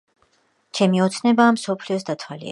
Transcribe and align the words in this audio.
ჩემი 0.79 1.03
ოცნებაა 1.07 1.51
მსოფლიოს 1.59 2.09
დათვალიერება 2.09 2.39